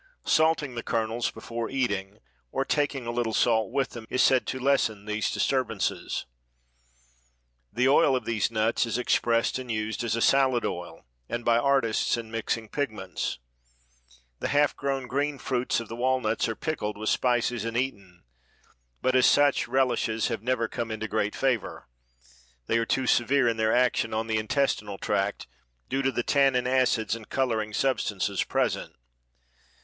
Salting 0.25 0.73
the 0.73 0.81
kernels 0.81 1.29
before 1.29 1.69
eating 1.69 2.17
or 2.51 2.65
taking 2.65 3.05
a 3.05 3.11
little 3.11 3.35
salt 3.35 3.69
with 3.71 3.91
them 3.91 4.07
is 4.09 4.23
said 4.23 4.47
to 4.47 4.57
lessen 4.59 5.05
these 5.05 5.29
disturbances. 5.29 6.25
The 7.71 7.87
oil 7.87 8.15
of 8.15 8.25
these 8.25 8.49
nuts 8.49 8.87
is 8.87 8.97
expressed 8.97 9.59
and 9.59 9.71
used 9.71 10.03
as 10.03 10.15
a 10.15 10.19
salad 10.21 10.65
oil 10.65 11.05
and 11.29 11.45
by 11.45 11.59
artists 11.59 12.17
in 12.17 12.31
mixing 12.31 12.67
pigments. 12.67 13.37
The 14.39 14.47
half 14.47 14.75
grown 14.75 15.05
green 15.05 15.37
fruits 15.37 15.79
of 15.79 15.87
the 15.87 15.95
walnuts 15.95 16.49
are 16.49 16.55
pickled 16.55 16.97
with 16.97 17.09
spices 17.09 17.63
and 17.63 17.77
eaten, 17.77 18.23
but 19.03 19.15
as 19.15 19.27
such 19.27 19.67
relishes 19.67 20.29
have 20.29 20.41
never 20.41 20.67
come 20.67 20.89
into 20.89 21.07
great 21.07 21.35
favor. 21.35 21.87
They 22.65 22.79
are 22.79 22.87
too 22.87 23.05
severe 23.05 23.47
in 23.47 23.57
their 23.57 23.71
action 23.71 24.15
on 24.15 24.25
the 24.25 24.37
intestinal 24.39 24.97
tract, 24.97 25.45
due 25.89 26.01
to 26.01 26.11
the 26.11 26.23
tannin, 26.23 26.65
acids 26.65 27.15
and 27.15 27.29
coloring 27.29 27.71
substances 27.71 28.43
present. 28.43 28.95